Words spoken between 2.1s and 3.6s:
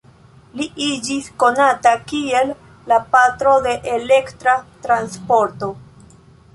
kiel la "Patro